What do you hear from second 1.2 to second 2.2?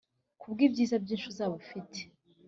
uzaba ufite.